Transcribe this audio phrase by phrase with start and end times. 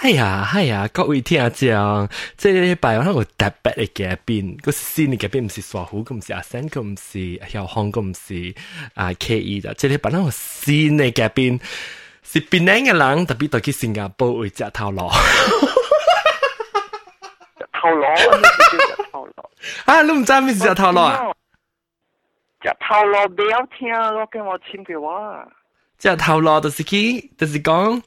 [0.00, 8.54] 哎呀，哎呀，各位听众，这礼拜我有特别嘅嘉宾，个新嘅嘉宾唔是傻虎，咁唔是阿生，咁唔是小康，咁唔是
[8.94, 11.58] 啊 K E 的，这礼拜我有新嘅嘉宾，
[12.22, 15.08] 是槟城嘅人，特别到去新加坡为食头路。
[17.80, 19.50] 头螺，咩叫食头螺？
[19.86, 21.32] 啊，你唔知咩是食头路啊？
[22.62, 25.48] 食头螺不要听，我跟我亲嘅话。
[25.98, 28.02] 食头路就是去，就是讲。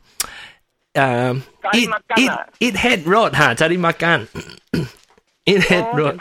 [0.94, 1.36] uh,
[1.74, 4.28] eat, eat, eat head road 哈，cari makan
[5.46, 6.18] eat head road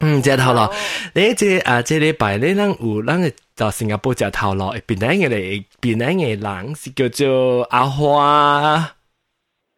[0.00, 0.72] 嗯，只头路，
[1.14, 5.64] 你即啊，即礼拜你人有人嘅到新加坡只头路，边个嘅嚟？
[5.80, 8.94] 边个嘅人是叫做阿花。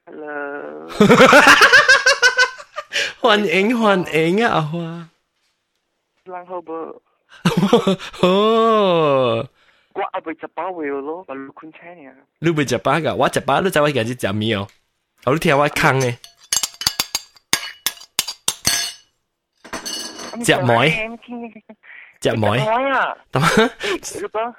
[0.05, 0.89] Hello，
[3.23, 5.09] 欢迎欢迎啊，阿花。
[6.25, 7.03] 人好不？
[8.13, 9.49] 好。
[9.95, 12.13] 我阿未食饱胃咯，我六坤车呢。
[12.39, 13.13] 你未食饱噶？
[13.15, 14.69] 我食饱，你知我家己食咩哦？
[15.25, 16.17] 我你听我讲嘅。
[20.45, 20.91] 食梅，
[22.23, 22.51] 食梅。
[22.51, 22.59] 梅
[22.93, 23.17] 啊！
[23.33, 23.51] 点啊？
[24.13, 24.55] 你讲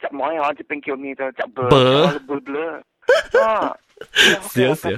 [0.00, 0.52] 食梅啊？
[0.52, 1.62] 这边叫咩就食薄。
[1.70, 3.40] 薄薄。
[3.40, 3.76] 啊！
[4.42, 4.90] 少少。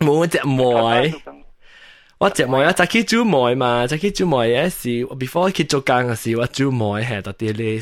[0.00, 1.14] 冇食梅。
[2.18, 7.80] 我食梅啊，早起煮梅嘛，早起煮梅嘅时，before 去做工嘅时，我煮梅系到啲咧。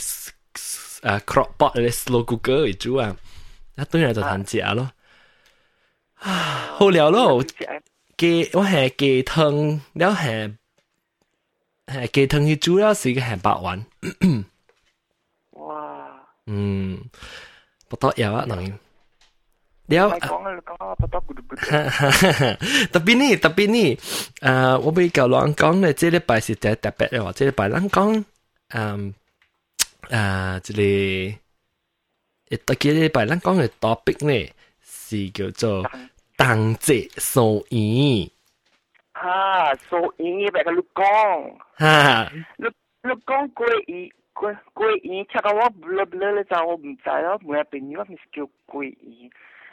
[1.03, 3.15] 啊 crop pot 咧 slow cooker 为主啊，
[3.77, 4.91] 一堆人就弹食咯。
[6.15, 7.43] 啊，好料咯，
[8.17, 10.57] 鸡我系鸡汤，了系
[11.87, 13.85] 系鸡汤去煮了是个系白丸。
[15.51, 16.21] 哇！
[16.47, 16.99] 嗯，
[17.89, 18.79] 不多有啊，能。
[19.89, 20.27] 了，特
[22.99, 23.97] 别呢，特别呢，
[24.41, 28.25] 诶，我俾旧人讲咧，这礼拜是特特别嘅话，这礼拜人讲，
[28.71, 29.15] 嗯。
[30.11, 30.83] 啊，即个
[32.49, 35.91] 一特几礼拜咱讲嘅 topic 呢，是叫做
[36.37, 38.31] 当节数演。
[39.13, 41.57] 啊，数演嘅别个你讲。
[41.77, 42.67] 哈，你
[43.03, 48.95] 你讲过演过过演，chắc我不啦不啦咧就我唔知咯，每日朋友咪叫过演。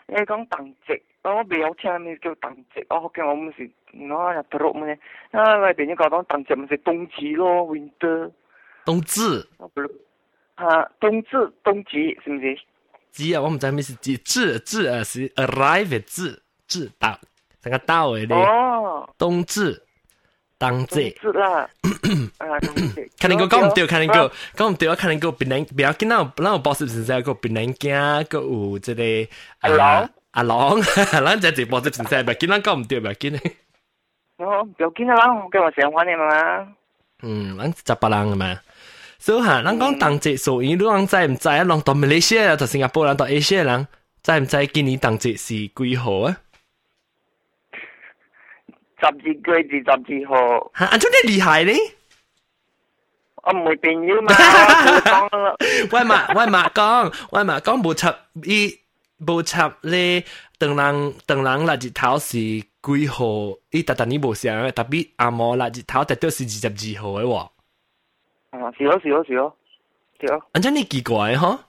[0.05, 3.69] 你讲当节，我未有听咪叫当节，我见我唔是
[4.09, 4.97] 我又读咩？
[5.31, 8.31] 啊，我朋友讲当当节咪是冬至咯，winter。
[8.85, 9.47] 冬至。
[10.57, 11.29] 啊，冬至
[11.63, 12.59] 冬至是唔是？
[13.11, 17.19] 至啊，我唔知咩是至，至至啊是 arrive 嘅至，至到，
[17.61, 18.35] 成个到嘅咧。
[18.37, 19.81] 哦，冬至，
[20.57, 21.13] 当节。
[21.21, 21.69] 冬至啦，
[22.39, 23.09] 啊，冬至。
[23.19, 29.03] 看你个讲唔对，看你个讲唔对，我看你个别人，不要见到，咱有 boss 先生个别人惊，个有即个
[29.59, 30.81] 阿郎，阿郎，
[31.21, 33.35] 咱只直播先生，唔见咱讲唔对，唔见。
[34.37, 36.75] 哦，不要见啊，咱我叫我想法你嘛。
[37.21, 38.59] 嗯，咱十八人嘛。
[39.19, 41.57] 所以哈，咱讲当节数语，你讲知唔知啊？
[41.63, 43.87] 人到马来西亚，到新加坡人，到 Asia 人，
[44.21, 46.37] 知唔知今年当节是几号啊？
[48.99, 50.71] 十二月至十二号。
[50.77, 51.73] 吓，安怎你厉害呢？
[53.45, 54.33] 我唔会变妖嘛，
[55.91, 58.73] 我嘛我嘛讲，我嘛讲无插伊
[59.27, 60.23] 无插咧，
[60.57, 63.25] 当人当人垃圾头是几号？
[63.71, 67.49] 伊特特你无想，特别阿摩垃圾头特到是二十二号嘅喎。
[68.51, 69.55] 啊，是咯是咯是咯，
[70.19, 70.45] 是咯。
[70.53, 71.59] 安真你奇怪哈？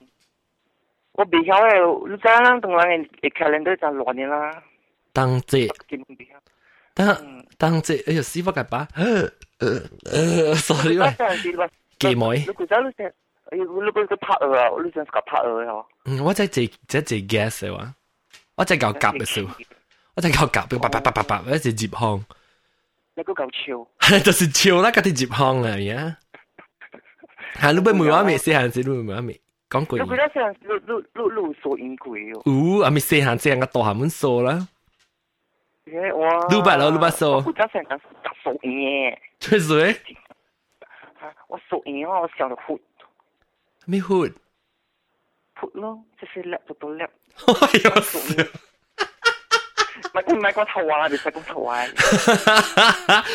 [1.13, 4.63] 我未晓诶，你知影同人嘅 calendar 就乱嘅啦。
[5.13, 6.31] 当节，基本未晓。
[6.93, 9.31] 当当节，哎呀，死我个把，呃
[10.11, 11.07] 呃，sorry 喂，
[11.99, 12.39] 记妹。
[12.45, 13.05] 你估真你成，
[13.51, 15.85] 哎呀，你个个拍鹅啊，你想个拍鹅嗬？
[16.05, 17.93] 嗯，我在做在做 gas 嘅话，
[18.55, 19.53] 我在搞夹嘅时候，
[20.15, 22.25] 我在搞夹，叭叭叭叭叭，我在接行。
[23.15, 26.17] 你个搞笑，就是笑啦，嗰啲接行啊，呀。
[27.55, 29.99] 系你俾梅话未四行字，你梅话未讲过。
[29.99, 32.41] 你觉得成你你你你数英鬼哦？
[32.45, 34.67] 哦，阿咪四行字个大下门数啦。
[36.15, 36.47] 哇！
[36.49, 37.31] 六百咯，六百数。
[37.33, 37.97] 我觉得成个
[38.43, 39.15] 数英。
[39.39, 39.95] 吹水？
[41.47, 42.19] 我数英啊！
[42.21, 42.79] 我想到 hood。
[43.85, 47.09] 咩 hood？hood 咯，即系 lap 到到 lap。
[47.45, 47.95] 哎呀！
[49.99, 50.05] 数英。
[50.13, 51.85] 唔系唔系讲头话，你使讲头话。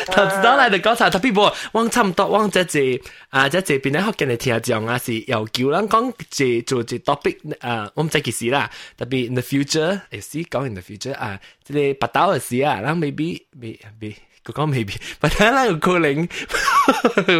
[0.07, 14.15] 头知道嚟就讲晒，特别无，我差唔多，我即系啊，即系边咧学紧嚟听讲啊，是又叫人讲即做即 topic 啊，我唔知几时啦，特别 in the future，诶是讲 in the future 啊，即系八刀嘅事啊，咱 maybe 未未。
[14.43, 16.27] 佢讲 maybe，但系咧有可能，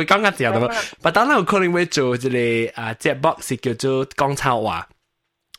[0.06, 0.54] 讲紧字啊，
[1.02, 4.88] 但系咧有可能会做即系啊，只 box 是叫做广州话。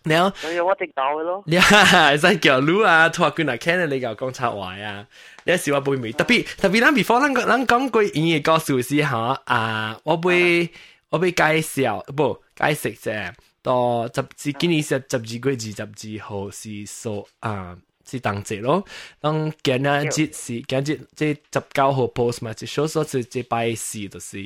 [0.06, 1.42] 了，有我直到嘅咯。
[1.46, 5.06] 你系使叫路啊，拖佢嗱 can 你又讲插话啊，
[5.44, 6.12] 你时话背未？
[6.12, 10.70] 特别特别，咱 before 咱咱讲过演嘅故事时吓啊，我会
[11.10, 13.32] 我会介绍不解释啫。
[13.62, 17.76] 到十至今年十十二月二十二号是数啊，
[18.06, 18.84] 是当节咯。
[19.20, 24.38] 当今日节是今日即十九号 post 嘛，即少数是即拜四就是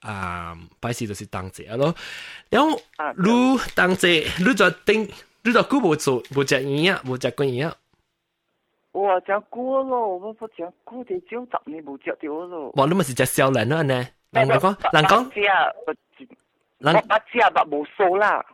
[0.00, 1.94] 啊拜四就是当节咯。
[2.50, 2.80] 然后
[3.16, 5.08] 你当节你就定
[5.44, 7.76] 你就估冇做冇食鱼啊，冇食过鱼啊。
[8.92, 12.70] 我食过咯，我不食过啲少十年冇食到咯。
[12.76, 14.06] 哇，你咪是食少人咯呢？
[14.32, 15.30] 人讲人讲，
[16.78, 18.44] 人我八只吧冇数啦。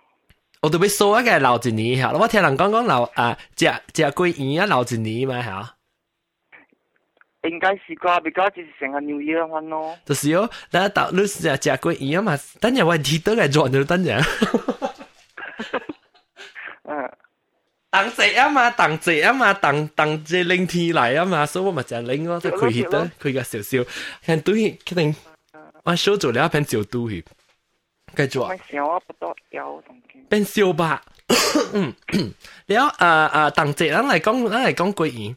[0.62, 5.75] 我都要数一个留一年吓，我听人讲讲留啊，食食过鱼啊留一年嘛吓。
[7.48, 9.96] 应该是啩，比较就是成个 New Year 玩咯。
[10.04, 14.20] 就是哦，那到你是食食过鱼啊嘛，等阵我提到来转就等阵。
[16.84, 17.10] 嗯。
[17.90, 23.90] 当节啊嘛，当节啊嘛，当当节冷天嚟啊嘛，所以我咪就拎咯，即系开得开个少少，
[24.26, 25.14] 看对，肯定
[25.84, 27.25] 我收做了一片就对去，
[28.16, 28.58] 继续。
[28.70, 29.82] 小啊，不多有
[30.33, 31.00] 變小白。
[32.65, 35.35] 了啊啊，同濟咱來講，咱來講關於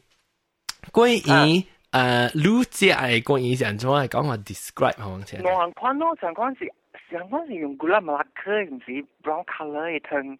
[0.91, 5.43] 關於誒路節誒關於人種嚟講話 describe 好唔好先？
[5.43, 6.71] 我行款咯，上款是
[7.11, 8.91] 上款是用古拉馬拉克，唔是
[9.21, 10.37] brown colour 嘅湯，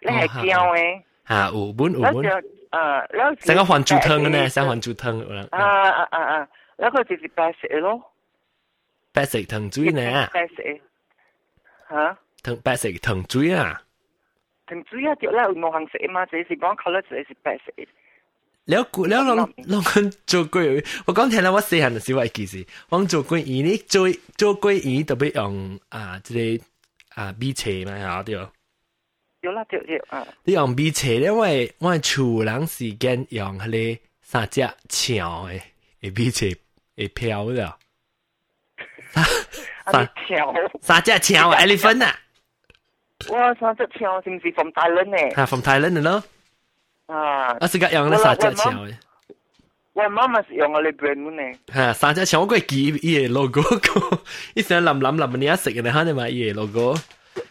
[0.00, 1.02] 你係膠嘅。
[1.28, 2.12] 嚇，有本有本。
[2.14, 5.48] 誒，有成個黃豬湯嘅呢，成黃豬湯。
[5.50, 6.48] 啊啊啊啊！
[6.78, 8.02] 一個就是白色咯，
[9.12, 10.28] 白色湯水呢？
[10.32, 10.54] 白色
[11.90, 12.18] 嚇。
[12.42, 13.82] thằng 白色藤水啊。
[14.66, 16.24] 藤水啊，着啦，有冇紅色嘛？
[16.26, 17.72] 這是 brown colour，這是白色。
[18.64, 20.84] 你有估，你有諗諗緊做鬼？
[21.06, 26.64] 我講聽啦，我細漢時我記事，我做鬼魚呢，做做鬼魚特別用啊，即個
[27.22, 28.34] 啊米車嘛，嚇對。
[29.40, 30.26] 有啦，對對啊。
[30.44, 31.46] 你用米車咧，我
[31.78, 35.60] 我厝人時間用迄個三隻橋誒，
[36.02, 36.46] 誒米車
[36.96, 37.76] 誒漂了。
[39.90, 40.08] 三
[40.80, 42.16] 三隻橋，elephant 啊！
[43.28, 45.34] 我上只桥是不是 from Thailand 呢？
[45.36, 46.24] 啊，from Thailand 的咯。
[47.06, 48.92] 啊，我是个用那三只桥的。
[49.92, 51.58] 我妈妈是用我哋 brand 呢。
[51.72, 54.22] 吓，三只桥我佢记伊个 logo 个，
[54.54, 56.96] 伊想谂谂谂，你一食嘅吓，你买伊个 logo。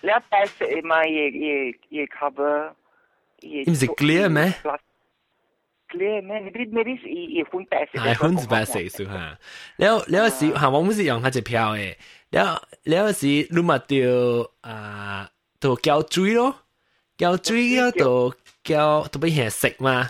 [0.01, 2.71] 你一白色买伊伊伊 cover。
[3.41, 4.53] 伊唔是 clear 咩
[5.89, 6.39] ？clear 咩？
[6.39, 7.99] 你啲你啲伊伊粉白色。
[7.99, 9.37] 系粉白色数吓，
[9.77, 11.95] 了了时吓，我唔是用佢只票嘅，
[12.31, 14.09] 了了时，你咪掉
[14.61, 15.29] 啊。
[15.59, 16.55] 就膠水咯，
[17.17, 18.33] 膠水啊，就
[18.63, 20.09] 膠就俾人食嘛。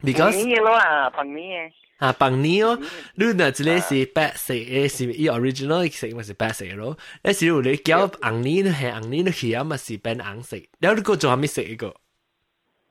[0.00, 2.76] because 你咯啊，bằng ni 啊，bằng ni 哦，
[3.14, 6.96] 你嗱只咧是白色，誒是伊 original 色咪是白色咯。
[7.22, 10.56] 但是如你膠紅呢，係紅呢，佢啊咪是變紅色。
[10.80, 11.94] 然後你個做下咩色一個？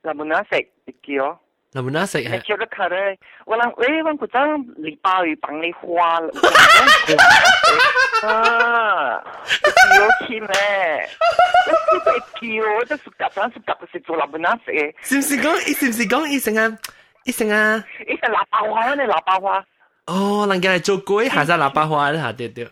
[0.04, 1.40] 藍本色，一個。
[1.73, 2.31] 蓝本色系。
[2.33, 6.33] 你叫得卡咧，我谂诶，我嗰阵礼拜二帮你花了。
[8.23, 9.23] 啊，
[9.99, 11.09] 有钱咧！
[11.93, 12.09] 我系
[12.41, 14.95] 叫，我都是夹，但是夹是做蓝本色嘅。
[15.03, 15.55] 是唔是讲？
[15.79, 16.27] 是唔是讲？
[16.27, 16.79] 伊成啊？
[17.25, 17.85] 一成啊！
[18.07, 19.05] 一成喇叭花呢？
[19.05, 19.65] 喇叭花。
[20.07, 22.67] 哦，人家嚟做鬼，下晒喇叭花啦，对对。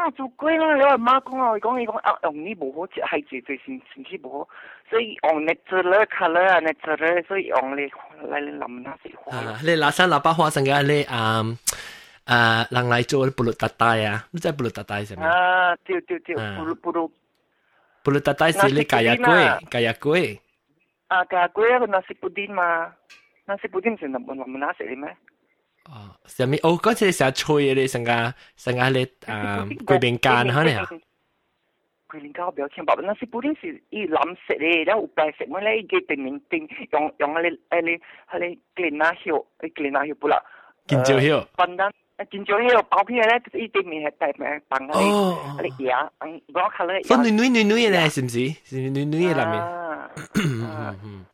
[0.00, 0.74] 呀，做鬼啦！
[0.76, 4.48] 你阿妈讲啊，讲你讲啊，用呢无好，系最最先先至无好，
[4.90, 7.90] 所以用 natural color 啊，natural，所以用嚟
[8.24, 9.36] 嚟淋那些花。
[9.36, 11.42] 啊，你嗱晒喇叭花成嘅你啊
[12.24, 15.24] 啊，人嚟做布鲁达带啊，你知布鲁达带系咩？
[15.26, 17.10] 啊，对对对，布鲁布鲁。
[18.02, 20.38] 布鲁达带是你咖呀龟，咖呀龟。
[21.08, 22.92] 啊，咖呀龟啊，个 nasi pudin 嘛。
[23.48, 25.16] 那是不定是能能拿食咩？
[25.86, 30.84] 哦，上面哦，嗰次成吹你成个成个你啊桂林间吓你啊？
[32.08, 40.40] 桂林间我比较清白，那是不定是伊蓝色嘅，然后有白色，我咧伊嘅定名定用用嗰啲嗰啲嗰啲桂林叶，诶桂林叶不啦？
[40.86, 41.44] 金蕉叶。
[41.56, 41.92] 笨蛋，
[42.30, 47.04] 金蕉叶包片咧，伊定名系白名白嗰啲嗰啲嘢，嗯，嗰 color。
[47.08, 48.48] 分女女女女嘅咧，是唔是？
[48.64, 51.26] 是女女嘅里面。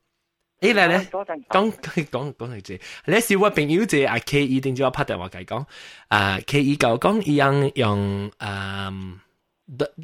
[0.61, 0.71] 嗯嗯。
[0.71, 2.75] 诶嚟咧，讲讲讲嚟住，
[3.07, 5.67] 你是我朋友即阿 K 一定就要拍电话佢讲，
[6.09, 8.93] 啊 K 一讲讲一样用啊，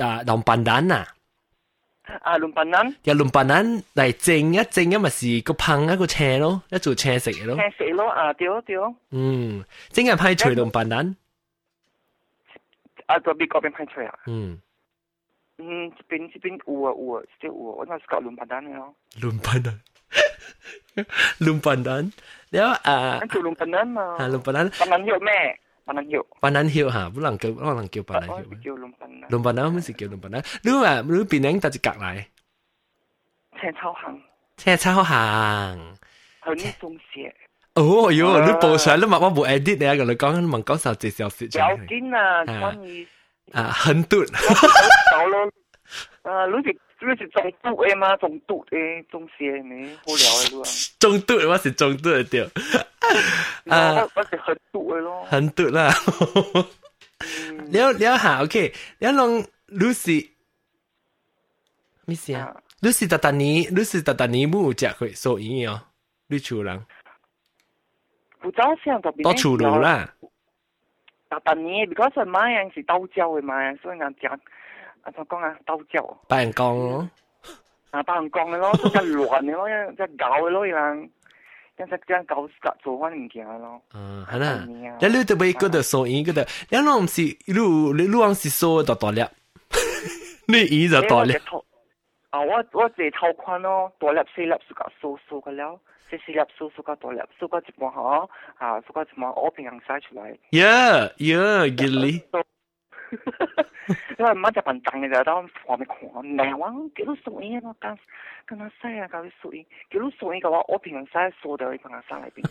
[0.00, 1.06] 啊龙板蛋啊，
[2.23, 8.76] 啊龙板蛋，有龙板蛋嚟蒸一蒸一咪是个烹一个车咯，一做车食嘅咯，车食咯啊对对，
[9.12, 11.14] 嗯，蒸系派脆龙板蛋，
[13.06, 14.58] 啊嗰边嗰边派脆啊，嗯。
[15.61, 19.80] 嗯，这边这边有啊有啊，即有啊，我那是搞龙板蛋嘅咯，龙板蛋。
[21.44, 22.04] lumpanan
[22.52, 25.38] แล้วอ่า นั่นคือลุงปนันมา อ่าลุงปนัน ปนันเหี่ยวแม่
[25.87, 32.06] ปนันเหี่ยว ปนันเหี่ยวฮะบุหลังเกี่ยวบุหลังเกี่ยวปนันเหี่ยว เกี่ยวลุงปนัน ลุงปนันไม่ใช่เกี่ยวลุงปนันรู้ว่ารู้ปีนั้นตัดจะกักไหน
[33.56, 34.14] แช่เช่าหัง
[34.61, 35.26] แช่เช่าหั
[35.73, 35.75] ง
[36.44, 36.49] 很
[36.80, 37.12] 中邪
[37.78, 37.80] 哦
[38.11, 41.44] 哟，你报上你嘛我冇 edit 你啊，同你讲问讲十几小时。
[41.44, 42.18] 有坚啊，
[42.62, 43.06] 关于
[43.52, 44.26] 啊很短。
[45.12, 45.35] 到咯。
[46.23, 46.68] 啊，你是
[47.02, 48.16] 你是中毒的吗？
[48.16, 49.97] 中毒的，中邪呢？
[50.04, 50.64] 好聊的咯。
[50.99, 52.42] 中毒我是中毒的对。
[53.66, 55.25] 啊，我是很毒的咯。
[55.26, 55.92] 很毒啦。
[57.70, 60.30] 了了下，OK，了弄 Lucy，
[62.04, 62.56] 咩事啊？
[62.80, 65.80] Lucy 特特尼，Lucy 特特尼冇食佢收银哦，
[66.26, 66.85] 你厝人。
[68.40, 70.12] 不早上就多厝路啦。
[71.30, 74.28] 特特尼，because 买样是刀椒嘅嘛，所以人食。
[75.02, 75.56] 啊，怎讲啊？
[75.66, 76.18] 斗椒。
[76.28, 77.11] 白人讲咯。
[77.90, 81.11] 啊，白人讲嘅咯，即系乱嘅咯，一即系搞嘅咯，人。
[81.80, 82.44] 一只将搞
[82.82, 83.80] 做翻物件咯。
[83.94, 84.64] 嗯，系啦。
[84.66, 89.25] 你你特别嗰度收银嗰度，你拢唔是你你拢是收到大粒，
[90.49, 91.35] 你耳就大粒。
[92.30, 95.78] 啊，我我自偷看咯，大粒细粒是个收收嘅了，
[96.11, 100.37] 细细粒收收个大粒，收个一半嗬，啊，收个一半我平衡晒出嚟。
[100.50, 101.12] Yeah,
[103.11, 103.66] yeah, gilly.
[104.18, 107.99] 因为乜就笨蛋嘅就当旁边看，难玩叫你送嘢咯，跟
[108.47, 112.44] 跟他晒啊，搞啲送嘢，叫你送嘢嘅话，我平常晒扫掉你平常晒里边，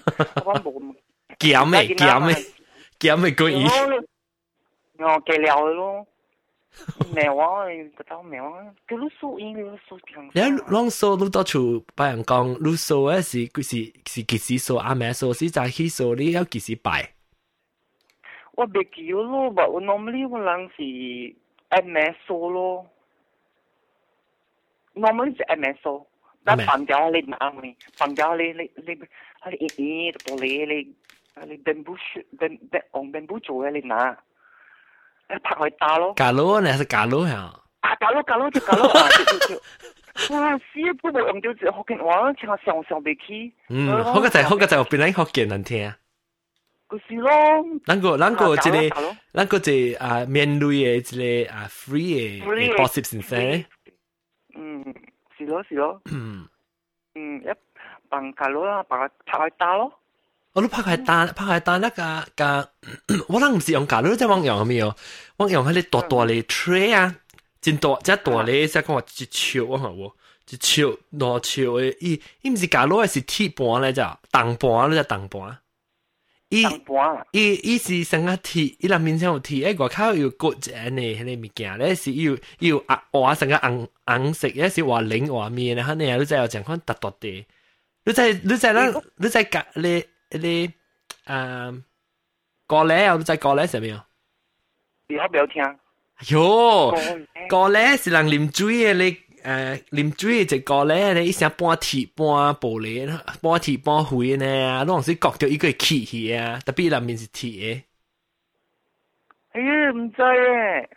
[0.46, 0.96] 我讲冇咁。
[1.39, 2.36] 减咩减咩
[3.00, 3.63] 减咩个意？
[5.00, 6.07] 我计了咯。
[7.15, 10.25] 难玩个当难玩，叫你送嘢，叫你送平常。
[10.34, 17.13] 你啷扫你到处俾人讲，你扫嘅是佢是是几时扫，阿妹扫是在去扫，你要几时摆？
[18.53, 20.84] 我袂记咯，but 我 normally 我人是
[21.84, 22.86] MSO 咯，
[24.96, 26.05] normally 是 MSO。
[26.43, 30.96] 但放掉你拿咪，放掉你你你你一一玻璃你
[31.46, 34.17] 你 bamboo shoot bam bam 用 bamboo 做嘅你拿，
[35.29, 36.13] 你拍佢打咯。
[36.15, 37.51] 假佬呢系假佬呀？
[37.81, 39.10] 啊，假佬假佬就假佬啊！
[39.10, 40.57] 就就就，哇！
[40.57, 43.51] 死不冇用到福建话，听我上上未起。
[43.67, 45.93] 嗯，好个就好个就变嚟福建人听。
[46.91, 47.31] 就是咯。
[47.86, 53.65] 咱个咱个即个咱个即啊面类嘅即个啊 free 嘅 gossip 先生。
[54.55, 54.84] 嗯，
[55.38, 56.01] 是咯是咯。
[56.12, 56.48] 嗯。
[57.15, 57.48] 嗯，一
[58.10, 59.91] bằng cả lỗ là bằng 拍开打咯。
[60.53, 62.69] 我都拍开打，拍开打那个个，
[63.27, 64.96] 我谂唔是用假，你即系往用系咪哦？
[65.38, 67.15] 往用喺你大大嘅 tray 啊，
[67.62, 70.13] 真大即系大嘅，即系讲话一球啊嘛喎，
[70.50, 75.57] 一球两球嘅，伊伊唔是假攞系是铁盘嚟咋，铜盘咧就铜盘。
[76.51, 76.63] 伊
[77.31, 87.46] 伊伊是成个铁，伊内面先有铁，诶外口有骨只呢，迄个物件咧是有有啊画成个红红色，也是画零画面咧，肯定你再有情况突突地，
[88.05, 90.72] 你再你再咱你再夹你你
[91.25, 91.74] 啊
[92.65, 94.05] 咖喱啊，你再咖喱系咪啊？
[95.10, 95.62] 你好不要听。
[96.22, 96.91] 哟，
[97.50, 99.17] 咖喱是人啉水嘅你。
[99.43, 103.07] 诶啉水一个咧，你一声半铁半玻璃，
[103.41, 107.84] 半铁半灰呢，拢是觉到一个气去啊，特别内面是铁嘅。
[109.53, 110.89] 哎呀，唔知咧。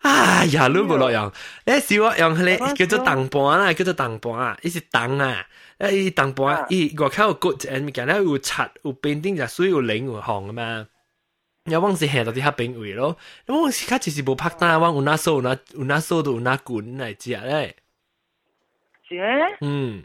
[0.00, 1.30] 哎呀，你无落用，
[1.64, 5.46] 诶是我用迄个叫做铜盘啦，叫做铜盘啊，伊是铜啊，
[5.78, 10.86] 诶伊铜盘，伊外口有骨诶物件咧有刷有边顶就水有灵有红啊嘛。
[11.66, 17.76] 有往时行到啲黑边位咯，有往时卡就是无拍单，往有那数有那有那数都有那滚嚟食咧。
[19.08, 19.16] 是
[19.60, 20.02] 嗯，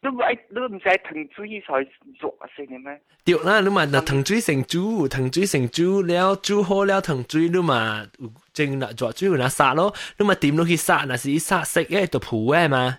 [0.00, 1.84] 都唔系都唔使腾水才
[2.20, 3.00] 做先嘅咩？
[3.24, 8.06] 对啦，你嘛那腾水成煮，腾水成煮了，煮好了腾水，你嘛
[8.52, 12.98] 正啦做煮那杀咯，你嘛点落去杀，那是杀食嘅就铺嘅嘛。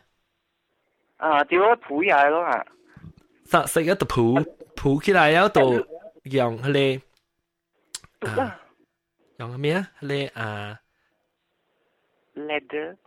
[1.17, 2.65] 啊，掉咗铺入咯啊！
[3.46, 4.44] 杀食嘅就铺
[4.75, 5.86] 铺起来了就
[6.24, 7.01] 用迄
[8.20, 8.60] 个啊，
[9.38, 9.88] 用咩啊？
[10.01, 10.79] 迄个啊，
[12.36, 12.98] leather。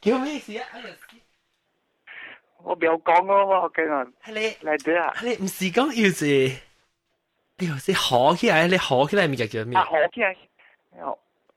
[0.00, 0.66] 叫咩事啊？
[2.62, 4.06] 我冇讲咯，我惊啊！
[4.24, 5.12] 系你嚟对啊！
[5.16, 6.56] 系你唔是讲要是，
[7.58, 9.78] 你话是学起来，你学起来物件叫咩？
[9.78, 10.36] 啊，学起来，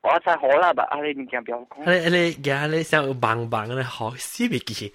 [0.01, 0.83] 我才学啦吧？
[0.91, 1.83] 啊，你物件不要讲。
[1.85, 4.93] 你你而你想有棒棒咧学死未记？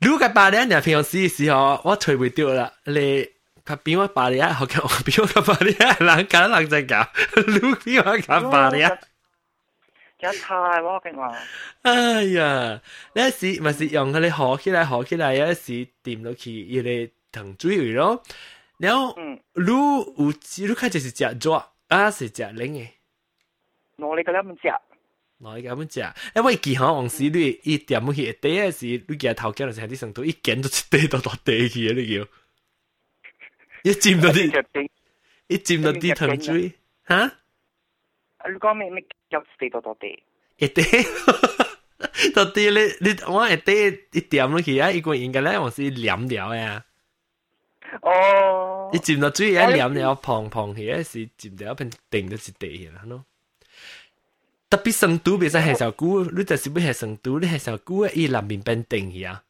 [0.00, 2.72] 如果八年你平常时嘅时候，我退唔掉啦。
[2.84, 3.28] 你
[3.64, 7.06] 佢比我八年学嘅，我比我八年人拣人就搞，
[7.46, 8.98] 你比我拣八年。
[10.18, 11.36] 真太我劲话。
[11.82, 12.80] 哎呀，
[13.14, 18.22] 呢时咪是用佢哋学起来学起来，有时掂到去伊哋藤水位咯。
[18.78, 20.32] 然后，嗯，你有你
[20.74, 22.88] 开始是食咗啊，是食零嘅。
[23.96, 24.68] 我哋嗰啲唔食。
[25.38, 32.24] 我哋咁样食，因为记下往时你一点去一地嘅时，你见头家就喺啲上度一见到一地到到地去你叫。
[33.82, 34.88] 一沾到啲，
[35.48, 36.72] 一沾到啲藤水，
[37.08, 37.32] 吓？
[38.46, 40.22] 你讲咩咩叫地多多地？
[40.58, 40.82] 一地，
[42.34, 43.72] 到底你你我一地
[44.12, 46.84] 一点落去啊，一个应该咧我是黏了呀。
[48.00, 53.24] 哦，一浸到水一黏了，碰碰起，是浸到一片定到一地啦咯。
[54.70, 59.42] 特别成都别使系小姑，你就是要系成都，你系小姑伊南面变定去啊。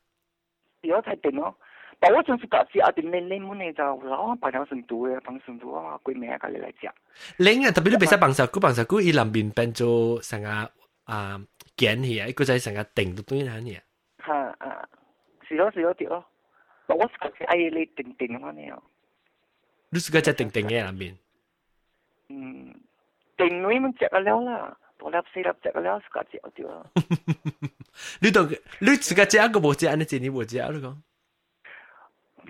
[0.81, 1.57] 有才定咯。
[2.01, 6.91] 但我就是觉是啊，点你你们呢就老白条成都嘅，帮成都啊，贵名啊，你嚟食。
[7.37, 10.49] 你啊，特别你别使帮小姑，帮小姑伊南面变做成个
[11.05, 11.41] 啊
[11.77, 13.79] 拣去啊，一个就系成个定到对下呢。
[14.27, 14.89] 吓啊，
[15.49, 16.25] 是咯是咯啲咯。
[16.89, 18.79] 我是觉得哎你定定咁样。
[19.91, 21.17] 你是个只定定嘅南面。
[22.29, 22.75] 嗯，
[23.37, 24.77] 定你们食咗了啦。
[24.99, 26.85] 多粒四粒食了，自家食掉啦。
[28.21, 28.45] 你都
[28.81, 30.97] 你自家食个冇食，你自己冇食你讲。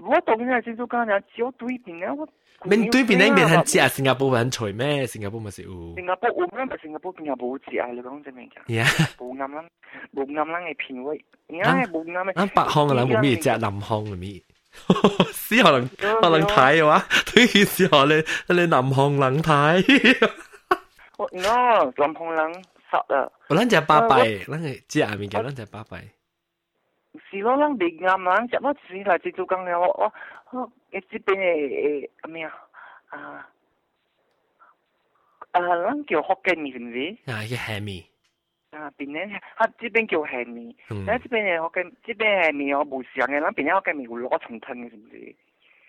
[0.03, 2.29] 我当然系先做讲啦，只有对边啊，我。
[2.65, 5.05] 面对边呢边系食新加坡人除咩？
[5.07, 5.95] 新加坡咪是有。
[5.97, 7.89] 新加坡我们咪新加坡边有冇食啊？
[7.89, 8.75] 你讲真明㗎。
[8.75, 8.85] 呀。
[9.19, 9.65] 冇啱啦，
[10.15, 12.33] 冇啱啦嘅品味，而家系冇啱嘅。
[12.35, 14.43] 啱北方嘅人冇咩食，南方嘅咩？
[15.35, 15.87] 是可能
[16.21, 20.29] 可能睇嘅话，对于是可能你南方人睇。
[21.19, 22.53] 我喏，南方人
[22.91, 23.31] 实啊。
[23.49, 26.01] 我咱只巴闭，咱系食物件，咱只巴闭。
[27.31, 30.12] 是咯，咱未啱人食，我只系只做工了，我我
[30.51, 32.53] 我诶这边诶诶咩啊
[33.09, 33.49] 啊
[35.53, 37.17] 啊，咱叫福建米是唔是？
[37.31, 38.07] 啊，叫虾米。
[38.71, 39.21] 啊，边呢？
[39.57, 40.75] 啊，这边叫虾米。
[40.89, 45.37] 咱这边嘅福建，这边虾米我冇上嘅，咱边呢福建米有攞重吞嘅，是唔是？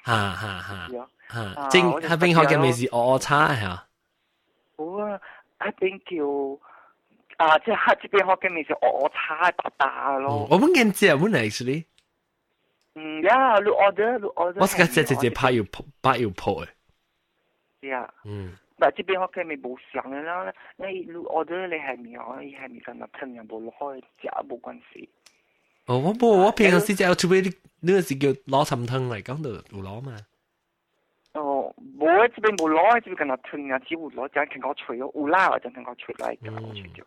[0.03, 0.89] 哈哈哈。
[1.29, 3.87] 哈，正喺边福建米是鹅叉系啊？
[4.75, 5.19] 好啊，
[5.61, 6.61] 一边叫
[7.37, 10.47] 啊，即系黑这边学嘅面是我差大大咯。
[10.49, 11.85] 我们跟姐，我 actually。
[12.95, 14.59] 嗯呀，你 order 你 order。
[14.61, 15.63] 我是个直直接拍要
[16.01, 16.69] 拍要破嘅。
[17.81, 18.13] 系啊。
[18.25, 18.55] 嗯。
[18.77, 25.07] 但这边学嘅面冇上嘅啦，你你 order 你系面可以系面咁立吞人冇落开食冇关系。
[25.85, 27.49] 哦，我冇，我平时食，除非你
[27.81, 30.17] 呢个是叫攞沉汤嚟讲就有攞嘛。
[31.33, 32.27] 哦，冇啊！
[32.27, 37.03] 这边冇攞，这边跟他吞啊，只会攞就听讲吹咯，有啦，就听讲吹嚟嘅，我吹咗。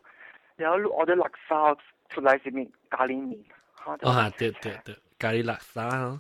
[0.61, 1.79] 然后我哋垃圾
[2.09, 3.39] 出嚟是面咖喱面，
[3.85, 6.19] 哦吓，对对对，咖喱垃圾咯。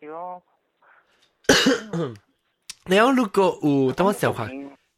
[0.00, 0.42] 系咯。
[2.86, 4.44] 你有如果有等我小下，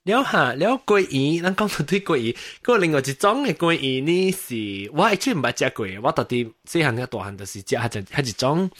[0.04, 8.70] 了下了桂圆，咱讲到对桂圆，嗰另外一种嘅桂圆呢是，我 actually 唔捌食过，我到底细汉嘅大汉就是食系一系一种。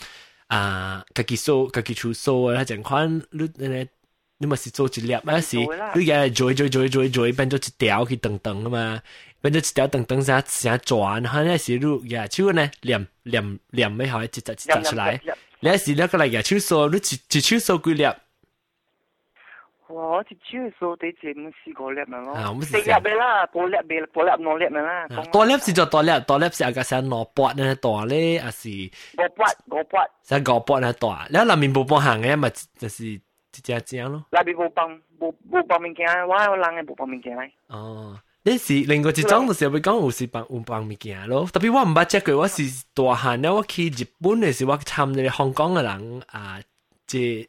[0.48, 3.88] 啊，家己做家己出数啊，整款你你
[4.36, 5.64] 你咪是做一粒啊是，你
[6.04, 9.02] 嘅做做做做做变咗一条去等等啊嘛，
[9.46, 15.20] 变咗一条等等啥啥转，然后咧是你嘅手呢黏黏黏咩好一只一只出来，
[15.60, 18.04] 你是那个嚟嘅手数，你一一手数几粒？
[19.88, 20.22] 哇！
[20.22, 25.06] 一手数对只唔试过粒咪咯，四粒咪啦，多粒咪多粒两粒咪啦。
[25.30, 29.44] 多粒是就多粒，多粒是阿个想攞八呢大咧，还是五八
[29.76, 30.06] 五八？
[30.22, 33.20] 想五八呢大，然后内面冇帮行嘅咪就是一
[33.62, 34.24] 只只咯。
[34.30, 37.36] 内面冇帮冇冇帮物件，我我人嘅冇帮物件。
[37.66, 42.62] 哦， 你是另外一种就是要讲有时帮有帮物件咯，特别我唔捌食过，我是
[42.94, 46.60] 大汉咧，我去日本嘅时我参你香港嘅人啊，
[47.06, 47.48] 即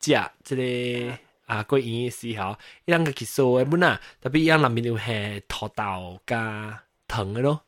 [0.00, 1.18] 食即个。
[1.46, 7.60] 啊，过年嘅时候，伊人个去做嘅本啊，特别伊人内面有系土豆加糖嘅咯。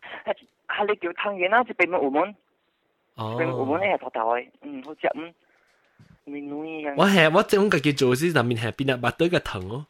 [0.67, 2.35] 系你叫汤圆啦，即系澳门。
[3.17, 3.37] 哦。
[3.59, 5.35] 澳门咧系土豆嘅，嗯，好食嗯。
[6.25, 6.95] 面浓嘅。
[6.97, 9.87] 我系我整个嘅做是内面系变咗白多嘅糖咯。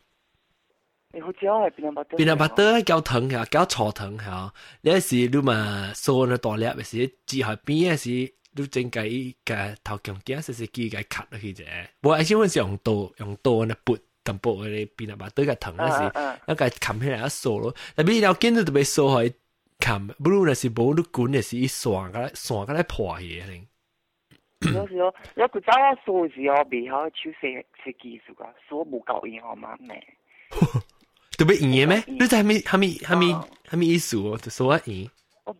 [1.13, 2.17] 你好似系变咗白多。
[2.17, 4.51] 变咗白多胶糖系胶错糖系，
[4.83, 8.35] 你时你嘛做呢大粒嘅时，只系边嘅时。
[8.59, 11.63] 你整计嘅头强镜实实机嘅 cut 落去啫，
[12.03, 19.35] 我而且我是用刀用刀呢拨淡薄嗰啲变啊嘛，对个藤嗰时，一个冚起来一扫咯，但系你见到特别扫系
[19.81, 23.63] 冚，不如那是冇你管嘅是一刷个刷个嚟破嘢嚟。
[24.75, 30.03] 有时候有个早啊扫时候未好手写写技术啊，扫冇够嘢好嘛咩？
[31.46, 32.04] 都要赢咩？
[32.08, 33.34] 你在还没还没还没
[33.68, 35.10] 还没意思哦，就说赢。
[35.46, 35.56] 我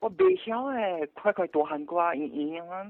[0.00, 2.14] 我不晓诶，快快多喊过啊！
[2.14, 2.86] 赢啊！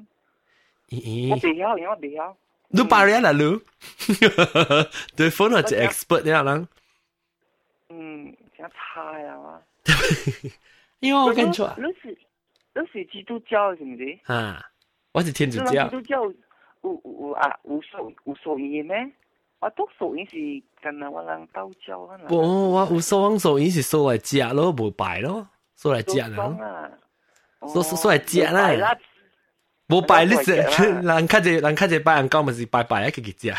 [0.88, 1.31] 赢赢！
[1.31, 2.37] 我不晓，我不晓。
[2.68, 3.61] 你巴 人来了？
[5.16, 6.42] 对，封了只 expert 呀，
[7.88, 9.62] 嗯，差呀！
[11.01, 12.18] 因为我跟你说，是
[12.92, 13.83] 是基督教是？
[14.25, 14.62] 啊，
[15.12, 15.85] 我是天主教。
[15.88, 16.20] 基督教
[16.81, 19.11] 我我啊，无所无所赢咩？
[19.60, 20.36] 我读受音是
[20.82, 22.17] 跟啊我人道教啊。
[22.27, 22.38] 不，
[22.73, 26.91] 我有受受音是受嚟食咯，冇拜咯，受嚟食啦。
[27.67, 28.97] 所所所系食啦，
[29.88, 30.56] 冇拜你食，
[31.04, 33.54] 人卡只人卡只拜人讲咪是拜拜一个嘅食，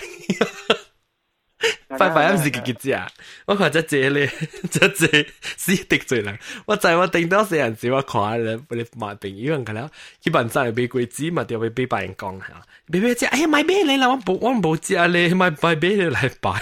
[1.99, 3.13] 拜拜唔是个嘅食。
[3.47, 4.27] 我看只只咧，
[4.71, 6.39] 只只死得罪人。
[6.67, 9.91] 我在我顶到四人时，我看人你买朋友人佢啦，
[10.21, 12.47] 基本上系俾鬼子嘛，就会俾拜人讲吓，
[12.91, 16.53] 俾俾食，哎呀买俾你啦，我冇我冇食咧，买拜俾你嚟拜，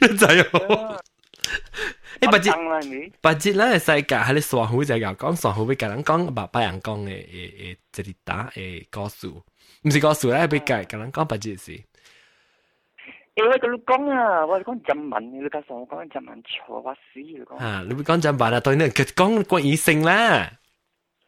[0.00, 1.00] 你知哦。
[2.20, 9.42] 诶，八折当啦你，八折咧系世界喺你耍好就有讲耍好俾人讲白白人讲嘅诶诶，即系打诶歌数，
[9.82, 11.80] 唔是歌数咧，俾人人讲八折是。
[13.38, 17.56] 诶我同你讲啊，我讲日文，你家上我讲日文错，我死你讲。
[17.56, 20.50] 啊，你会讲真白啦，对你佢讲关异性啦。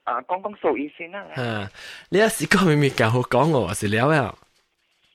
[0.04, 1.24] 啊，讲讲数语先啦。
[1.34, 1.68] 啊，
[2.10, 4.32] 你有时讲明明较好讲我是了呀。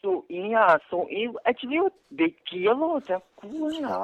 [0.01, 4.03] 数语啊，数语，actually 我未记咯，就估啦。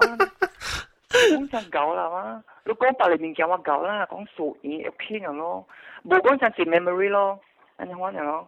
[1.09, 5.67] 讲真够啦嘛，你讲白里面叫我够啦，讲数语一篇人咯，
[6.05, 7.37] 冇讲真是 memory 咯，
[7.75, 8.47] 安尼玩人咯。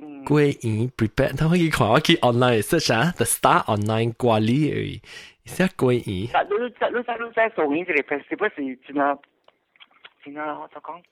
[0.00, 0.24] 嗯。
[0.24, 5.00] 桂圆 prepare，他可以看我去 online search 啊，the star online 挂哩而已，
[5.44, 6.28] 写桂圆。
[6.32, 9.18] 但你你你你你数语这个 festival 是真啊，
[10.24, 11.02] 真啊，我就讲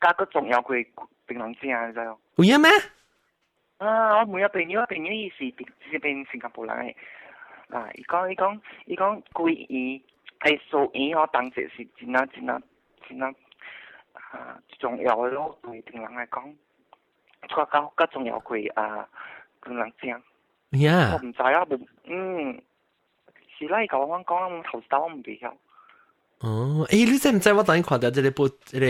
[0.00, 0.84] 加个重要佢
[1.26, 2.18] 槟榔正啊，你知哦。
[2.36, 2.70] 有影咩？
[3.78, 5.38] 啊，我每个朋友，朋友伊是
[5.90, 6.94] 是边新加坡人嘅。
[7.76, 10.00] 啊，伊讲伊讲伊讲桂圆
[10.40, 12.60] 系数语我当时是真啊真啊
[13.08, 13.34] 真啊
[14.12, 16.54] 啊重要嘅咯，对槟榔嚟讲，
[17.48, 19.08] 较较较重要佢啊
[19.62, 20.10] 槟榔正。
[20.80, 22.62] 呀我，唔知啊，冇嗯，
[23.58, 25.52] 是啦，伊甲我讲，我头先我唔记晓。
[26.40, 28.86] 哦，诶，你知唔知我当年看到这个部这个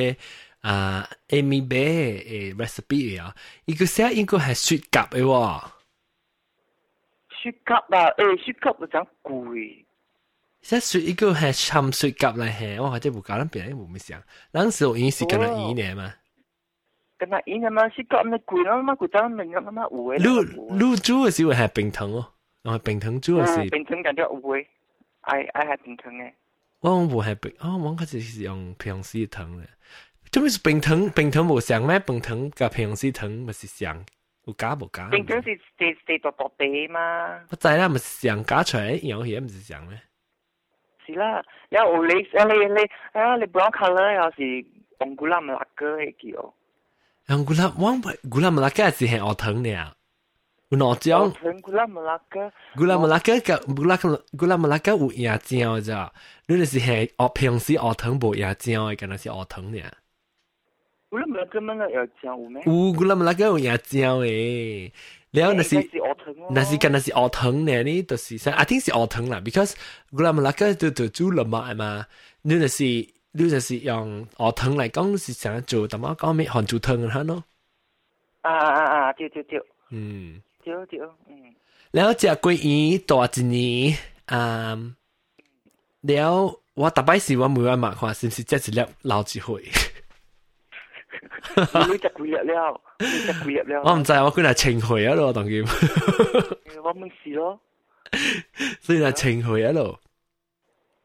[0.62, 3.34] 啊 Amy Bay 诶 recipe 啊，
[3.66, 5.64] 伊个写应该系雪蛤嘅喎。
[7.42, 9.84] 雪蛤啊，诶，雪蛤就真贵。
[10.62, 14.18] 写雪一个系参雪蛤嚟系，我或者冇搞咱边冇咩想，
[14.50, 16.14] 咱时候已经是跟他一年嘛。
[17.18, 20.18] 跟他伊那么雪蛤咁贵咯，乜贵咱明咁乜有诶。
[20.18, 22.26] 卤卤煮嘅时候系冰糖哦，
[22.62, 24.66] 然后冰糖煮嘅是，冰糖感觉有诶，
[25.22, 26.32] 爱爱系冰糖嘅。
[26.80, 29.68] 我冇系冰，哦，我嗰时是用平时糖咧。
[30.32, 31.08] 做咩是冰糖？
[31.10, 31.98] 冰糖冇像咩？
[32.00, 34.04] 冰糖加平时糖咪是像，
[34.46, 35.08] 有加冇加？
[35.10, 37.40] 冰糖是是是薄薄地嘛。
[37.50, 39.98] 我知啦，咪是像加出来一样嘢，唔是像咩？
[41.06, 42.20] 是啦，然后你你
[42.74, 42.80] 你
[43.12, 44.42] 啊你 brown colour 又是
[44.98, 46.52] 红古兰辣哥嘅叫。
[47.28, 47.92] 用古兰，我
[48.28, 49.78] 古兰木拉加是系学糖咧，
[50.68, 51.32] 有两种。
[51.32, 52.52] 红古兰辣哥。
[52.74, 56.12] 古兰木拉加个古兰古兰木拉加有椰浆咋？
[56.46, 59.90] 你就是系学平时学糖冇椰浆嘅，咁系学糖咧。
[61.08, 62.62] 古兰辣哥乜嘢有酱有咩？
[62.66, 64.92] 有古兰木拉加有椰浆诶，
[65.30, 65.76] 然后那是
[66.50, 69.74] 那是跟那是学糖咧，你就是想，I think 是学糖啦，because
[70.10, 72.04] 古兰木拉加就就煮了嘛嘛，
[72.42, 72.84] 你就是
[73.32, 77.42] 你就是用学糖嚟讲是想做，但我讲咩韩做糖嘅咯。
[78.42, 79.12] 啊啊啊！
[79.14, 79.60] 对对对。
[79.90, 80.40] 嗯。
[80.62, 81.54] 对对，嗯。
[81.90, 84.94] 然后食桂圆大一年，嗯，
[86.02, 89.62] 然后我大摆时我每晚问看是唔是食一粒老一回。
[91.56, 91.62] 你
[91.98, 92.80] 食几日了？
[92.98, 93.82] 你食几日了？
[93.84, 95.62] 我唔知，我佢系情回啊咯，当然。
[96.82, 97.60] 我冇事咯。
[98.80, 100.00] 所以系情回啊咯。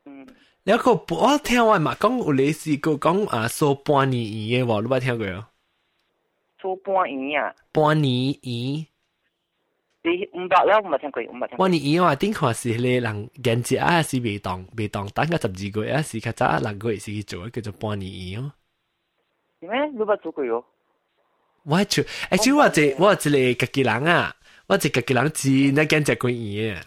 [0.05, 0.25] 嗯。
[0.63, 5.49] 然后个我听我嘛讲有类似个讲啊做半年鱼嘅喎，你捌听过啊？
[6.59, 7.55] 做半年啊？
[7.71, 8.85] 半年鱼。
[10.01, 11.57] 你唔捌了，唔捌听过，唔捌听过。
[11.57, 18.51] 半年鱼我顶看是你人人节啊，是未当未当等个十二个月啊，是较早六个月是去做叫做半年鱼哦。
[19.61, 19.69] 咩？
[19.91, 20.63] 你捌做过哟？
[21.63, 22.03] 我系做，
[22.37, 24.35] 诶，主要我系我系一个家己人啊，
[24.67, 26.81] 我系家己人真系惊食过鱼啊。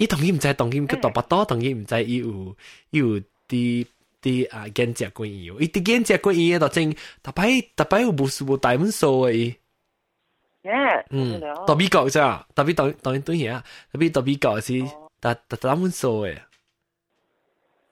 [0.00, 2.56] 伊当然唔知，当然佢大把多，当然唔知伊有
[2.90, 3.06] 伊有
[3.48, 3.86] 啲
[4.22, 9.56] 啲啊惊食过鱼，伊啲惊食过鱼就真，特别特别有无数无大本数嘅。
[10.62, 12.44] Yeah，嗯，到美国咋？
[12.54, 13.62] 特别当当然对呀，
[13.92, 14.72] 特别到美国是，
[15.20, 16.36] 但但大本数嘅，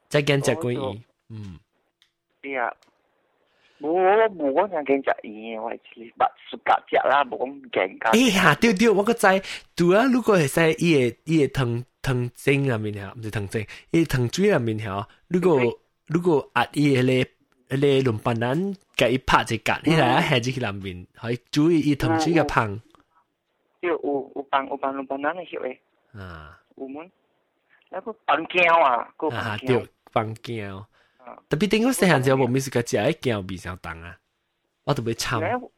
[0.09, 1.01] 真惊食过鱼。
[1.29, 1.57] 嗯。
[2.43, 2.73] 系啊。
[3.79, 3.91] 冇
[4.37, 8.09] 冇讲人惊食鱼，我系似白雪蛤食啦，冇讲惊㗎。
[8.11, 9.21] 哎呀，对对，我个知，
[9.75, 15.59] 对啊，如果系使伊个伊个藤 藤精入面吓，唔是藤精，伊藤水入面吓，如果
[16.07, 17.01] 如果压伊个
[17.69, 22.79] 个轮班人，甲伊拍一格，伊来下至去入面，可以注意伊藤水嘅芳。
[23.81, 25.59] 有有有帮有帮轮班人嘅晓
[26.13, 26.19] 诶。
[26.21, 26.59] 啊。
[26.77, 27.09] 有冇？
[27.89, 29.67] 那个帮胶啊，个帮胶。
[29.67, 30.85] 对，帮胶。
[31.49, 34.15] 特别顶个细汉时候，无咩事个食一件味上当啊，
[34.85, 35.69] 我特别惨。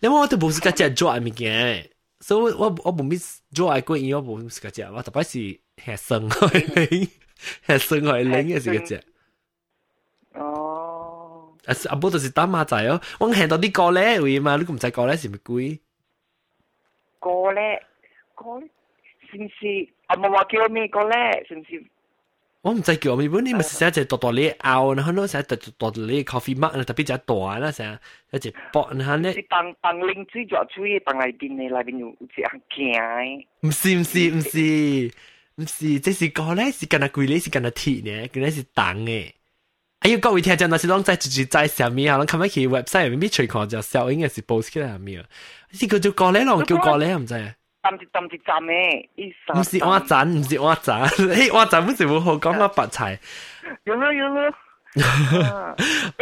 [0.00, 1.88] 因为我都无事个食做物件，
[2.20, 3.18] 所以我我无咩
[3.52, 7.08] 做爱过嘢，我无事个食，我特别是下生去领，
[7.66, 9.04] 下生去领嘅是个食。
[10.34, 11.54] 哦。
[11.66, 15.78] 啊阿婆就是打马仔哦，我见到啲歌咧会嘛，你唔知歌咧是咪贵？
[17.20, 17.84] 歌咧，
[18.34, 18.68] 歌咧，
[19.30, 19.88] 是唔是？
[20.06, 21.44] 阿妈话叫咩歌咧？
[21.48, 21.84] 是唔是？
[22.62, 27.98] 我唔知叫咩，本你咪写只大大လေး拗，然后呢写大大လေး coffee mug，特别只大啦，成
[28.30, 29.32] 一只薄，然后呢。
[29.32, 33.44] 是放放零水咗水，放内边嘅内边有有只行镜。
[33.62, 35.10] 唔是唔是唔是，
[35.56, 39.32] 唔是，这是个咧，是干那贵咧，是干那铁呢，佢咧是重嘅。
[39.98, 45.26] 哎呀，各位听众，那是拢在直接在上面啊，拢看乜去 website 入面随看就效应嘅是 post 起来下面啊。
[45.68, 47.55] 呢个叫个咧，拢叫个咧，唔知啊。
[47.86, 49.52] 站一站一站嘅，意思。
[49.58, 53.18] 唔是我盏，唔是我盏，嘿，我盏唔是冇好讲乜白菜。
[53.84, 54.54] 有咯有咯。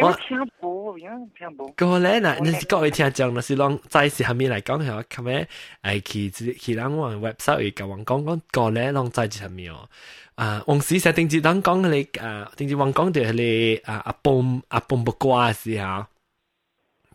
[0.00, 1.72] 我听冇，而家听冇。
[1.74, 5.46] 个咧嗱，你各位听众，那是拢在是下面嚟讲系咁样，
[5.83, 6.00] 诶，
[6.31, 9.88] 去去咱我 website 去甲人讲讲个咧，拢在下面哦。
[10.37, 16.07] 啊，往时成定住当讲你啊，定住话讲到你啊阿崩阿崩不挂时候。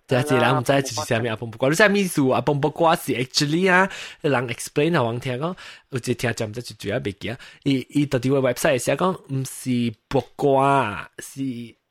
[0.10, 2.22] 即系人唔知就是啥物阿崩不挂，你啥意思？
[2.32, 3.90] 阿崩不挂是 actually 啊，
[4.22, 5.56] 人 explain 啊，人听讲，
[5.90, 7.38] 有一听就唔知就主要袂记啊。
[7.64, 11.42] 伊伊到底个 website 写讲唔是不挂，是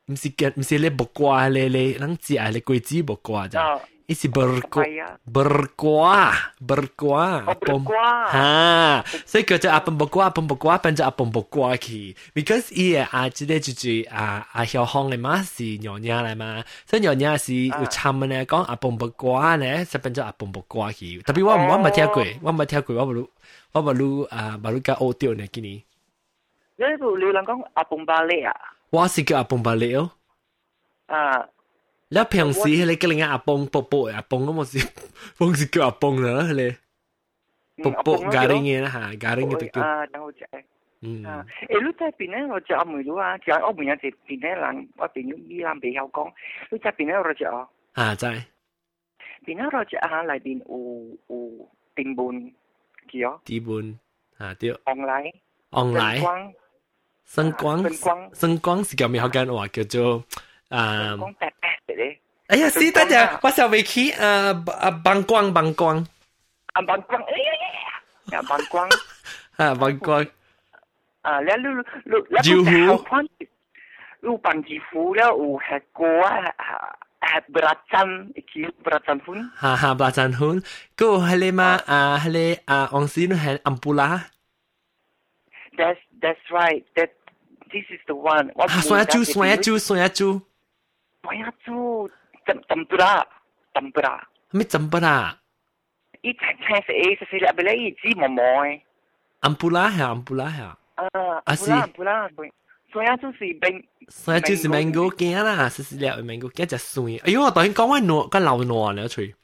[0.07, 3.81] 唔是嘅唔是你不挂咧咧，人只系你鬼子不挂咋。
[4.10, 4.82] Isi berko,
[5.22, 7.46] berkuah, berkuah.
[7.46, 8.26] Oh, berkuah.
[8.34, 12.18] Ha, saya kata apa berkuah, apa berkuah, panjang apa berkuah ki.
[12.34, 15.78] Because ia a ah, jide jiji a ah, a ah, hiao hong le ma si
[15.78, 16.66] nyo nya le ma.
[16.90, 20.90] So nyo nya si u cham ne gong apa berkuah ne, sa panjang apa berkuah
[20.90, 21.22] ki.
[21.22, 22.18] Tapi wa wa ma tia oh.
[22.18, 23.30] kui, wa ma tia kui, wa baru
[23.78, 25.78] wa baru a baru ka o tio ne kini.
[26.82, 28.74] Ni bu lu lang gong apa balik ah.
[28.90, 30.10] Wa si ke apa balik oh.
[31.14, 31.46] Ah,
[32.12, 34.80] 你平時你叫人家阿邦伯伯阿邦咁我是，
[35.38, 36.76] 我是叫阿邦啦，你
[37.84, 39.80] 伯伯家丁嘅啦嚇，家丁嘅叫。
[39.82, 40.40] 啊，等我食。
[41.02, 41.24] 嗯。
[41.24, 42.46] 誒，你喺邊咧？
[42.48, 44.56] 我食阿梅佬啊，食阿梅有食邊咧？
[44.56, 46.34] 人我邊有伊人未曉講，
[46.72, 47.16] 你食邊咧？
[47.16, 47.70] 我食哦。
[47.94, 48.34] 啊，真。
[49.46, 49.64] 邊咧？
[49.72, 52.26] 我食啊，內邊有有甜半，
[53.12, 53.40] 幾哦？
[53.46, 54.00] 甜半
[54.40, 54.76] 啊，對。
[54.86, 55.32] 昂來。
[55.70, 56.20] 昂來。
[57.24, 57.84] 生光。
[57.84, 58.30] 生光。
[58.34, 59.22] 生光是叫咩？
[59.22, 60.24] 好緊話叫做
[60.70, 61.10] 啊。
[61.10, 61.49] 生光餅。
[62.49, 65.97] 哎呀，是得呀，我小尾去啊啊，膀胱膀胱，
[66.75, 67.53] 啊膀胱，哎呀
[68.33, 68.89] 呀呀，膀胱，
[69.57, 70.27] 啊膀胱，
[71.23, 71.65] 啊，了你
[72.53, 73.27] 你你好看，
[74.21, 76.45] 你膀肌肤了有系过啊
[77.21, 80.63] 啊，belacan，iki belacan pun，哈哈 belacan pun，
[80.95, 86.85] 个系你嘛啊系你啊，往时你系 ampula。That's that's right.
[86.95, 87.09] That
[87.73, 88.53] this is the one.
[88.61, 90.43] 啊，酸呀猪，酸呀猪，酸呀猪，
[91.23, 92.11] 酸呀猪。
[92.49, 93.25] tempura
[93.73, 94.21] tempura
[94.51, 95.35] 咩 tempura
[96.23, 98.81] 伊青青色色色入边咧，伊芝麻麻嘅。
[99.43, 100.63] ampula 系 ampula 系。
[100.63, 102.53] 啊，啊是 ampula 对。
[102.93, 107.07] 所以就是冰，所以就是 mango 镜啦，是是了 mango 镜就酸。
[107.25, 109.35] 哎呦，我头先讲话糯，个老糯了吹。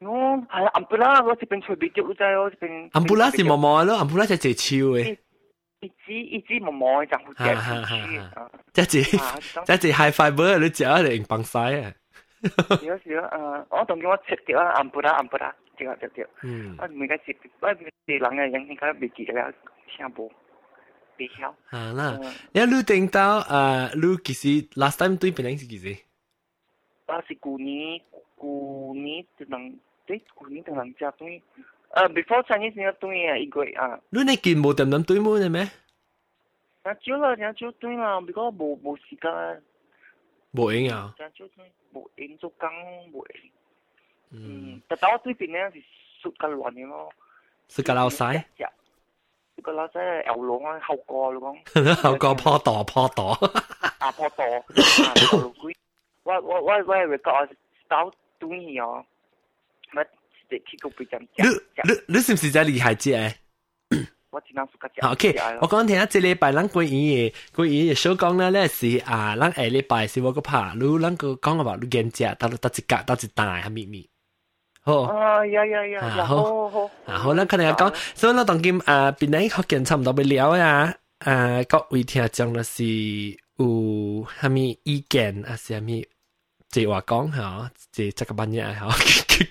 [0.00, 2.90] 哦，系啊，ampula 我这边吹别啲，真系我这边。
[2.90, 5.16] ampula 是麻麻咯，ampula 就系超嘅。
[5.80, 7.46] 一支一支毛毛就好正。
[7.54, 7.82] 哈哈
[8.34, 8.50] 哈！
[8.72, 8.86] 即系
[9.78, 11.92] 即系 high fiber，你食啊定崩晒啊！
[12.42, 13.28] 是啊是啊，
[13.70, 16.26] 诶，我当叫我切掉啊，暗布啦暗布啦，掉掉掉。
[16.42, 16.76] 嗯。
[16.78, 19.52] 我唔该切，我系人嘅人应该未记得了，
[19.88, 20.30] 听无，
[21.18, 21.52] 未晓。
[21.70, 22.18] 啊啦，
[22.52, 25.96] 你你听到诶，你其实 last time 对边个是几时？
[27.06, 28.00] 我是旧年，
[28.36, 31.42] 旧年就能，对，旧年就能食对。
[31.94, 33.98] 诶，before Chinese 你要对啊，一个月啊。
[34.10, 35.68] 你你见冇点点对冇嘅咩？
[36.84, 39.62] 有少啦，有少对啦，because 冇冇时间。
[40.53, 41.01] Bộ Ing à?
[41.19, 41.29] Dạ,
[41.91, 43.51] bộ Ing cho căng Bộ Ing.
[44.31, 44.37] Ừ.
[44.37, 45.81] ừ Tại tao tuy tình nên thì
[46.23, 47.09] sụt cả loạn như nó.
[47.69, 48.39] Sụt cả lao sai.
[49.57, 51.57] Sụt cả lao sai là ẻo hậu cò luôn?
[51.97, 53.37] Hậu cò po tỏ po tỏ.
[53.99, 54.43] À po tỏ.
[55.05, 55.73] À po lục quý.
[56.25, 57.49] Why why why why we got
[57.89, 59.03] tao tui hiểu.
[59.91, 60.03] Mà
[60.49, 61.47] để khi cục bị chậm chậm.
[61.47, 63.11] Nữ nữ nữ xem gì ra lì hại chị.
[63.11, 63.31] À?
[64.30, 74.08] 我只能自家 OK，我讲听下，这礼拜咱过年嘅过年嘅小讲咧咧是啊，咱下礼拜是我个拍，如咱个讲话你见只，到到一格到一大系咪咪？
[74.82, 75.02] 好。
[75.02, 76.24] 啊呀呀呀！
[76.26, 80.94] 好好啊好，咱可能讲，所以咱当今啊，边啲学见差唔多要了呀。
[81.20, 82.84] 啊，各位听众咧是
[83.56, 83.64] 有
[84.38, 85.56] 系咪意见啊？
[85.56, 86.06] 是系咪？
[86.68, 88.86] 即话讲吓，即即个班嘢吓，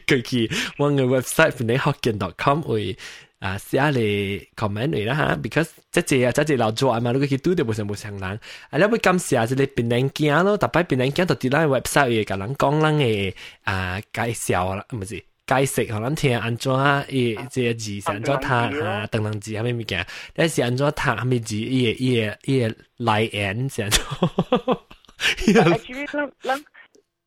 [0.06, 2.96] 佢去我嘅 website 边啲学见 .com 会。
[3.40, 8.24] 啊写嚟 comment 嚟啦吓，because 即系啊，即系老做啊嘛，你去拄到冇上冇上人，
[8.70, 18.48] 啊你会感谢即系别人惊咯，特别别人惊到啲咱 website 嘅甲人讲咱嘅啊介绍啦，唔系解释可能听安怎诶即系字是安怎读
[18.84, 24.02] 啊，等等字系咩物件，但是安怎读系咩字，伊个伊个伊个来源是安怎。
[25.18, 26.06] actually
[26.42, 26.64] 咱边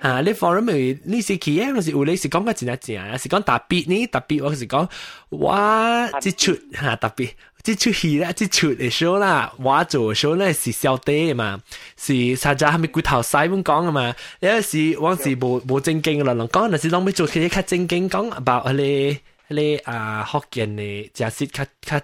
[0.00, 4.88] 思啊，你 forum 咪呢时期咧，我是有你是讲个真系正啊，是讲特别呢，特别我是讲
[5.30, 7.30] 哇，即出吓特别。
[7.62, 11.60] 即出戏咧，即出嘅 show 啦，我做 show 咧是小弟嘛，
[11.98, 14.14] 是实在系咪骨头细咁讲啊嘛？
[14.38, 22.00] 有时往时无无正经啦，人讲，但是当尾做佢较正经讲 about 嗰啲嗰啲啊福建嘅假设较较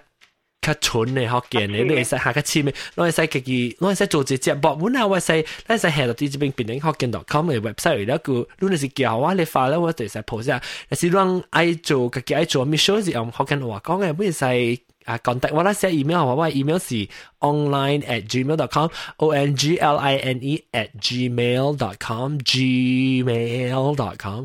[0.67, 2.73] 较蠢嘅福建嘅，你会使下较黐咩？
[2.95, 5.33] 攞会使自己，攞会使做只只博本啊，或使，
[5.67, 14.79] 攞使下到啲这边变成福建 .com 嘅 website 嚟个，如果是叫我你发咧，我就使 post 啊，但是让爱做自己爱做，咪 show 是用福建话讲嘅，本使。
[15.07, 17.07] 啊，contact 我啦写 email 我我 email 是
[17.39, 21.97] online at gmail dot com o n g l i n e at gmail dot
[21.99, 24.41] com gmail dot com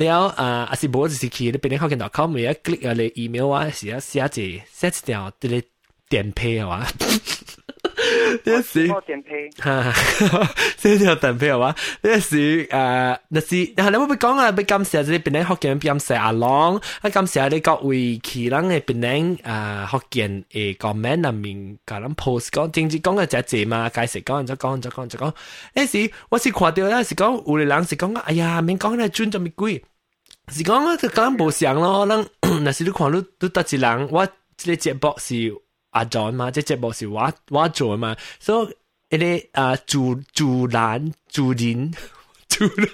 [0.00, 4.36] แล้วอ่าอาสิบอก就是去你边啲 hokkien dot com 咪一 click 啊你 email 啊是啊写字
[4.78, 5.56] 写一条啲你
[6.10, 6.86] 电配啊
[8.30, 8.52] 嘛。
[8.56, 11.74] 呢时电配，哈，呢条电配系嘛？
[12.02, 14.52] 呢时诶，那时，然后你会唔会讲啊？
[14.52, 25.32] 俾感谢你边啲学健感谢阿郎，啊感谢你各位其他嘅边啲诶学健诶 comment 入面，嗰啲 post 讲，正直讲嘅只字嘛，解释讲就讲就讲就讲。
[25.74, 29.82] 呢时我是看到咧，是讲有啲人是讲，哎呀，免讲咧转咗咪贵，
[30.52, 32.26] 是讲啊，就讲无相咯，人
[32.64, 34.30] 那时你看你你得一人，我呢
[34.64, 35.54] 个节目是。
[35.90, 38.70] 阿 John 嘛，即节目是我我做嘛，所
[39.10, 41.92] 以啲啊主主人主人
[42.48, 42.88] 主人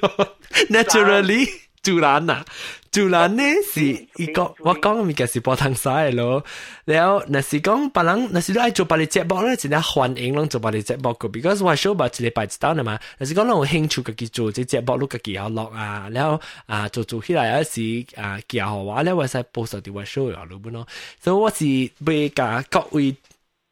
[0.71, 1.49] naturally
[1.87, 2.45] 主人啊，
[2.93, 3.43] 主人呢
[3.73, 3.83] 是
[4.17, 6.45] 一个我讲嘅嘅是波腾晒咯，
[6.85, 20.87] 然后那是讲别人那是都爱做别啲节目咧，真系欢迎拢做别啲节目个，because 我 show 把一礼拜一单啊嘛，那是讲拢有兴趣嘅佢做啲节目，拢嘅几好落啊，然后啊做做起来有时啊几好玩咧，我使报上啲我 show 啊，老本咯，
[21.21, 21.65] 所以我是
[22.05, 23.17] 俾甲各位。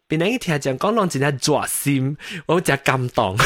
[0.09, 3.37] 边人听讲讲拢真系抓心，我真感动。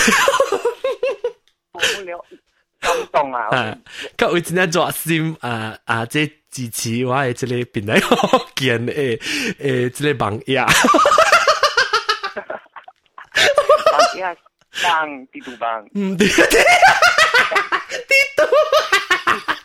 [3.12, 3.48] 感動啊！
[3.56, 3.78] 啊，
[4.18, 6.06] 各位真係抓心啊啊！
[6.06, 9.20] 即支持我嘅即個邊嚟福建誒
[9.60, 10.66] 誒即個網頁。
[13.92, 14.36] 網頁
[14.84, 15.84] 幫地圖幫。
[15.94, 16.34] 唔地地
[18.08, 18.46] 地圖。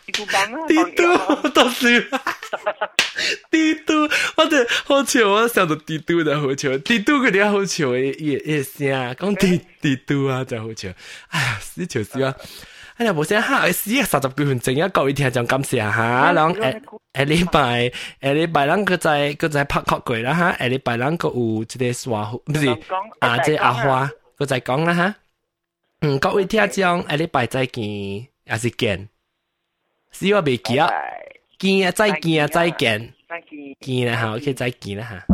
[0.05, 0.67] 地圖幫啊！
[0.67, 2.09] 地圖都是。
[3.49, 4.01] 帝都，
[4.35, 10.89] 我哋好笑，我想到帝都就好笑，帝都嗰啲好笑嘅嘢嘢聲，講帝帝都啊就好笑。
[11.29, 12.35] 哎呀，呢條事啊，
[12.96, 14.04] 哎呀冇声吓，死啊！
[14.04, 16.82] 三十几分钟啊，各位听众感谢吓，两诶
[17.12, 17.92] 诶礼拜诶
[18.34, 22.68] 礼拜两个在个在拍确柜啦吓，诶礼拜两个有即个话唔是
[23.20, 25.14] 啊，即阿花个在讲啦吓。
[26.02, 29.08] 嗯，各位听众诶礼拜再见，也是见，
[30.12, 30.90] 希望未记啊。
[31.58, 35.33] 见啊，再见啊，再见，再见，见啦吓，OK，再见啦吓。